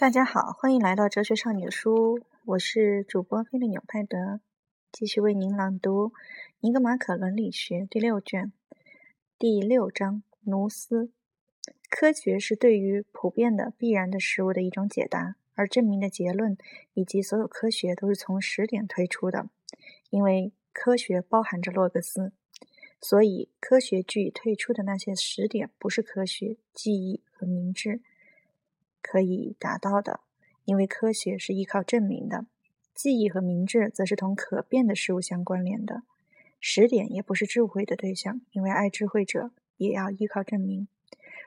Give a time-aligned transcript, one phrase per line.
[0.00, 4.38] 大家好，欢迎来到哲学少女的书屋，我是主播菲利纽派德，
[4.92, 6.10] 继续为您朗读
[6.60, 8.52] 《尼格马可伦理学》第六卷
[9.40, 11.10] 第六章“奴斯”。
[11.90, 16.56] 科学是对于普遍的必然的事物的一种解答，而证明的结论
[16.94, 19.50] 以及所有科学都是从实点推出的。
[20.10, 22.30] 因为科学包含着洛格斯，
[23.00, 28.00] 所以科学据推出的那些实点不是科学、记忆和明智。
[29.10, 30.20] 可以达到的，
[30.66, 32.44] 因为科学是依靠证明的；
[32.94, 36.02] 记忆和明智则是同可变的事物相关联的。
[36.60, 40.88] 实点也不是智慧的对象，因为爱智慧者也要依靠证明。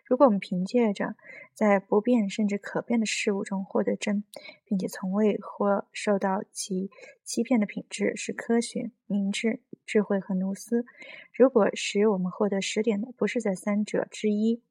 [0.04, 1.16] 如果我们凭借着
[1.54, 4.24] 在不变甚至可变的事物中获得真，
[4.66, 6.90] 并且从未或受到其
[7.24, 10.84] 欺骗的品质，是科学、明智、智慧和奴斯。
[11.32, 14.64] 如果使我们获得实点的不是在三者之一。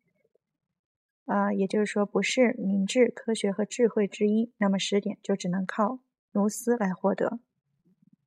[1.30, 6.00] 啊，也就是说，不是明智、科学和智慧之一，那么十点就只能靠
[6.32, 7.38] 奴斯来获得。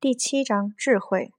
[0.00, 1.34] 第七章智慧，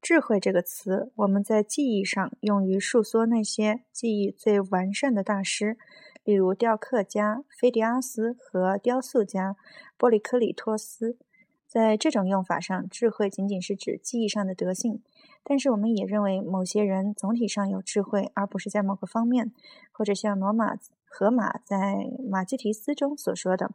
[0.00, 5.76] 智慧这个词，我们在记忆上用于述说那些记忆最完善的大师，
[6.24, 9.56] 例如雕刻家菲迪阿斯和雕塑家
[9.98, 11.18] 波利克里托斯。
[11.66, 15.02] 在这种用法上，智慧仅仅是指记忆上的德性。
[15.44, 19.52] 但是，我们也认为某些人总体上有智慧，而不是在某个方面，
[19.92, 20.78] 或者像罗马。
[21.12, 23.72] 荷马在马基提斯中所说的：“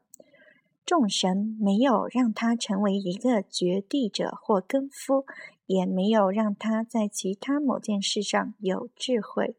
[0.85, 5.25] 众神没有让他成为一个绝地者或根夫，
[5.65, 9.57] 也没有让他在其他某件事上有智慧。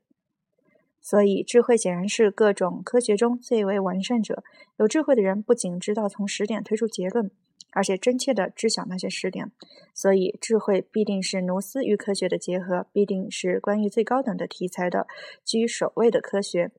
[1.00, 4.42] 所以，智慧显然是各种科学中最为完善者。
[4.78, 7.30] 有智慧的人不仅知道从实点推出结论，
[7.72, 9.52] 而且真切地知晓那些实点。
[9.94, 15.06] 所以，智慧必定是奴斯与科学的结合，必定是关于最高等的题材的
[15.44, 16.72] 居首位的科学。”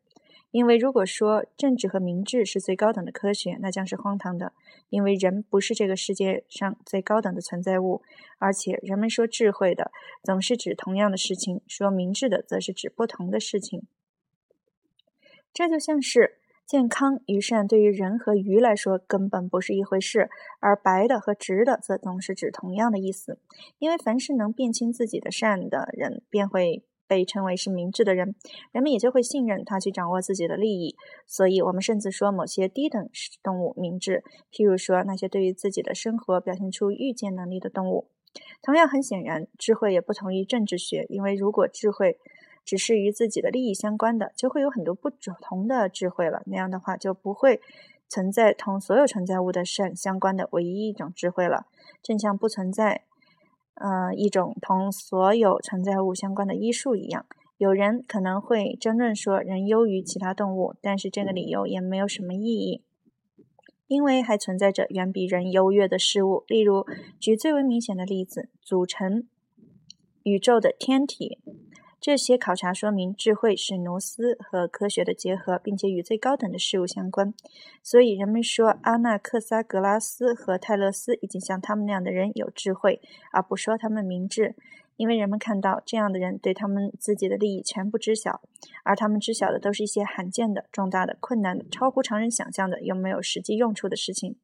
[0.52, 4.54] 因为如果说政治和明智是最高等的科学，那将是荒唐的。
[4.90, 8.02] 因为人不是这个世界上最高等的存在物，
[8.40, 9.92] 而且人们说智慧的
[10.24, 13.86] 总是指同样的事情，说明智的则是指不同的事情。
[15.54, 20.30] 这就像是健康与善对于人和鱼来说根本不是一回事，
[20.60, 23.40] 而白的和直的则总是指同样的意思。
[23.80, 26.86] 因为凡是能辨清自己的善的人，便会。
[27.08, 28.36] 被称为是明智的人，
[28.72, 30.96] 人们也就会信任他去掌握自己的利益。
[31.26, 33.10] 所以，我们甚至说某些低等
[33.42, 38.08] 动物明智，譬如说那些对于自己的生活表现出预见能力的动物。
[38.62, 42.20] 同样，很显然，智慧也不同于政治学，因为如果智慧
[42.64, 46.44] 只是与自己的利益相关的，就会有很多不同的智慧了。
[46.46, 47.62] 那样的话，就不会
[48.08, 51.66] 存在同所有存在物的善相关的唯一一种智慧了，
[52.04, 53.07] 正像不存在。
[53.80, 57.26] 呃，一种同所有存在物相关的医术一样，
[57.58, 62.84] 有人可能会争论说人优于其他动物，但是这个理由也没有什么意义，
[63.88, 66.44] 因为还存在着远比人优越的事物。
[66.48, 66.86] 例如，
[67.20, 69.28] 举最为明显的例子，组成
[70.24, 71.40] 宇宙的天体。
[72.00, 77.34] 这些考察说明，智慧是奴斯和科学的结合，并且与最高等的事物相关。
[77.84, 84.56] 所以，人们说阿纳克萨格拉斯和泰勒斯已经像他们那样的人有智慧，而不说他们明智，
[84.96, 88.42] 因为人们看到这样的人对他们自己的利益全部知晓，
[88.84, 94.38] 而他们知晓的都是一些罕见的、重大的、困难的、超乎常人想象的又没有实际用处的事情，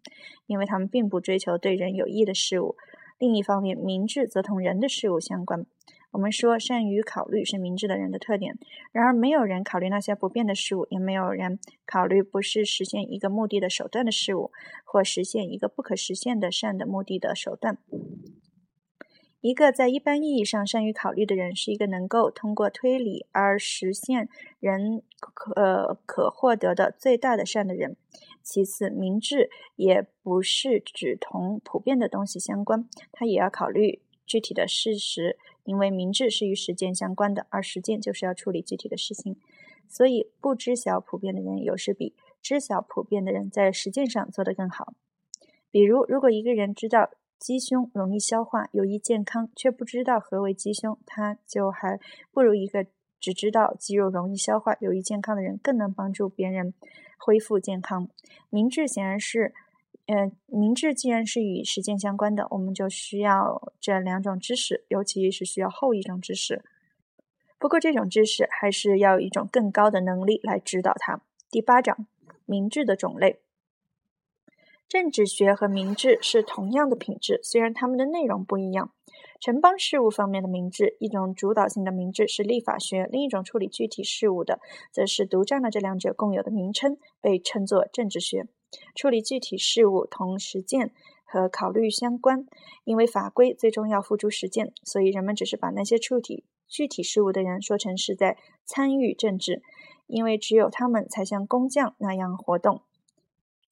[0.48, 2.76] 因为他们并不追求对人有益的事物。
[3.20, 5.66] 另一方面，明智则同人的事物相关。
[6.14, 8.58] 我们说，善于考虑是明智的人的特点。
[8.92, 14.52] 然而，没有人考虑那些不变的事物，也没有人考虑不是实现一个目的的手段的事物，
[14.86, 17.80] 或实现一个不可实现的善的目的的手段。
[19.42, 27.98] 一个在一般意义上善于考虑的人，是一个能够通过推理而实现人可可获得的最大的善的人。
[28.44, 35.38] 其次，明智也不是只同普遍的东西相关，他也要考虑具体的事实。
[35.64, 39.38] 因为明智是与实践相关的，而实践就是要处理具体的事情，
[39.88, 44.94] 所以不知晓普遍的人有时比知晓普遍的人在实践上做得更好。
[45.72, 52.00] 比如，如果一个人知道鸡胸容易消化、有益健康，却不知道何为鸡胸，他就还
[52.32, 52.86] 不如一个
[53.20, 56.74] 只知道鸡肉容易消化、有益健康的人更能帮助别人
[57.18, 58.10] 恢复健康。
[58.50, 59.54] 明智显然是。
[60.06, 66.62] 呃，明智既然是与实践相关的，我们就需要这两种知识，尤其是需要后一种知识。
[67.58, 71.22] 不过，这种知识还是要有一种更高的能力来指导它。
[71.50, 72.06] 第八章，
[72.46, 73.40] 明智的种类。
[74.90, 78.92] 政治学和明智是同样的品质，虽然它们的内容不一样。
[79.40, 84.60] 城邦事务方面的明智，一种主导性的明智是立法学；另一种处理具体事务的，
[84.92, 88.48] 则是独占了这两者共有的名称，被称作政治学。
[88.96, 90.94] 处理具体事务同实践
[91.26, 92.46] 和考虑相关，
[92.84, 99.62] 因为法规最终要付诸实践，所以人们只是把那些处理具体事务的人说成是在参与政治，
[100.08, 102.82] 因为只有他们才像工匠那样活动。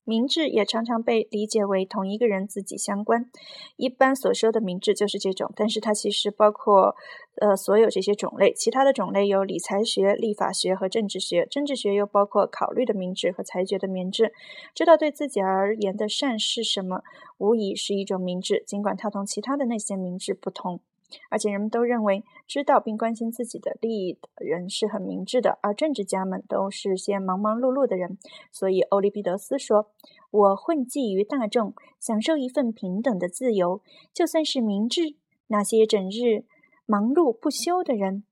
[0.03, 3.29] 明智也常常被理解为同一个人自己相关，
[3.77, 6.95] 一般所说的明智就是这种，但是它其实包括
[7.39, 14.33] 呃所有这些种类，其他的种类有理财学、立法学和政治学，政治学又包括考虑的明智和裁决的明智，
[14.73, 17.03] 知道对自己而言的善是什么，
[17.37, 20.81] 无疑是一种明智，尽管它同其他的那些明智不同。
[21.29, 28.17] 而且人们都认为，知道并关心自己的利益的人是很明智的，而政治家们都是些忙忙碌碌的人。
[28.51, 29.91] 所以，欧利庇得斯说
[30.31, 33.81] ：“我混迹于大众，享受一份平等的自由，
[34.13, 35.15] 就算是明智。
[35.47, 36.45] 那些整日
[36.85, 38.23] 忙碌不休的人，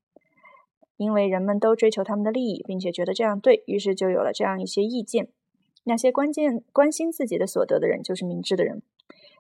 [0.98, 5.30] 因为人们都追求他们的利益，并且觉得这样对于是，就有了这样一些意见。
[5.84, 8.81] 那些关键关心自己的所得的人，就是明智的人。”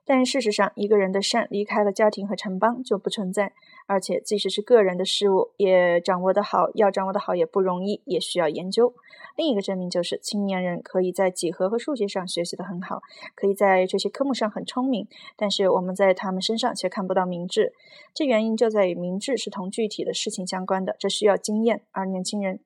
[0.05, 3.53] 但事实上，一个人的善离开了家庭和城邦就不存在，
[3.85, 8.93] 而且即使是个人的事物，也掌握得好，要掌握得好也不容易，也需要研究。
[9.35, 13.01] 另一个证明就是，青年人可以在几何和数学上学习得很好，
[13.35, 17.73] 可以在这些科目上很聪明，但是我们在他们身上却看不到明智。
[18.13, 22.59] 这原因就在于明智是同具体的事情相关的，这需要经验，而年轻人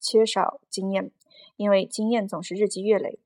[0.00, 1.10] 缺少经验，
[1.56, 3.18] 因为经验总是日积月累。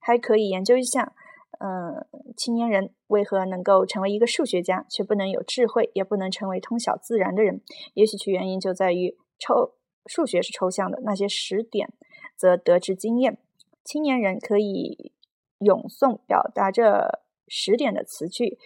[0.00, 1.14] 还可以研究一下。
[1.58, 2.06] 嗯，
[2.36, 7.60] 青年人为何能够成为一个数学家，却不能有智慧，也不能成为通晓自然的人？
[7.94, 9.74] 也许其原因就在于抽
[10.06, 11.92] 数学是抽象的，那些实点
[12.36, 13.38] 则得知经验。
[13.84, 15.12] 青年人可以
[15.58, 18.58] 咏诵表达这实点的词句，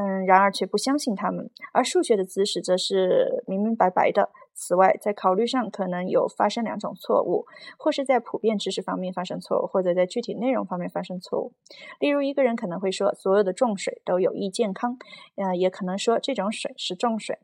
[0.00, 4.30] 嗯，然而却不相信他们，而数学的知识则是明明白白的。
[4.54, 7.46] 此外，在考虑上可能有发生两种错误，
[7.76, 11.52] 或是在普遍知识方面发生错误，或者在具体内容方面发生错误。
[11.98, 14.96] 例如，一个人可能会说所有的重水都有益健康，
[15.34, 17.40] 呃，也可能说这种水是重水。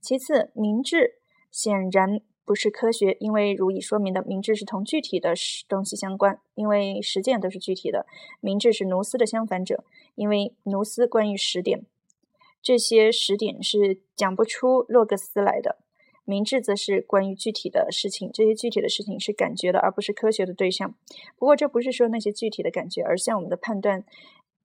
[0.00, 1.20] 其次，明智
[1.52, 5.34] 显然不是科学，因为如已说明的，明智是同具体的
[5.68, 8.06] 东西相关，因为实践都是具体的。
[8.40, 11.84] 明智是奴斯的相反者，因为奴斯关于实点。
[12.62, 15.78] 这些实点是讲不出洛格斯来的，
[16.24, 20.94] 明智则是关于具体的事情，这些具体的事情是感觉的，而不是科学的对象。
[21.36, 24.04] 不过，这不是说那些具体的感觉，而像我们的判断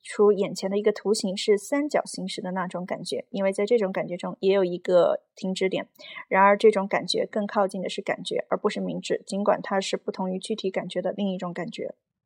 [0.01, 5.87] 出眼前的一个图形是三角形时的那种感觉，因为在这种感觉中也有一个停止点。
[6.27, 11.95] 然而，这种感觉更靠近的是感觉，而不是明智，尽管它是不同于具体感觉的另一种感觉。